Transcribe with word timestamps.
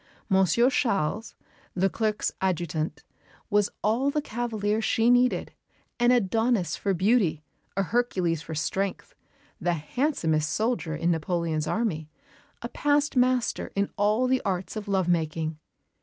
Monsieur 0.29 0.71
Charles, 0.71 1.35
Leclerc's 1.75 2.31
adjutant, 2.41 3.03
was 3.51 3.69
all 3.83 4.09
the 4.09 4.19
cavalier 4.19 4.81
she 4.81 5.11
needed 5.11 5.53
an 5.99 6.09
Adonis 6.09 6.75
for 6.75 6.95
beauty, 6.95 7.43
a 7.77 7.83
Hercules 7.83 8.41
for 8.41 8.55
strength, 8.55 9.13
the 9.59 9.73
handsomest 9.75 10.49
soldier 10.51 10.95
in 10.95 11.11
Napoleon's 11.11 11.67
army, 11.67 12.09
a 12.63 12.69
past 12.69 13.15
master 13.15 13.71
in 13.75 13.91
all 13.95 14.25
the 14.25 14.41
arts 14.43 14.75
of 14.75 14.87
love 14.87 15.07
making. 15.07 15.59